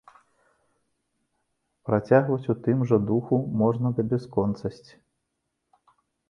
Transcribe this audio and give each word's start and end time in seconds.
Працягваць 1.89 2.49
у 2.53 2.55
тым 2.69 2.77
жа 2.93 2.97
духу 3.11 3.35
можна 3.61 3.87
да 4.01 4.07
бясконцасці. 4.15 4.91